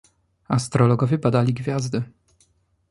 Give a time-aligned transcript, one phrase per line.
[0.47, 2.03] "Astrologowie badali gwiazdy."